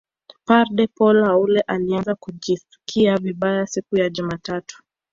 [0.45, 4.77] padre Paul Haule alianza kujisikia vibaya siku ya jumatatu